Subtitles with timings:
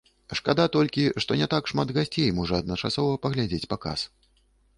[0.37, 4.09] Шкада толькі, што не так шмат гасцей можа адначасова паглядзець паказ.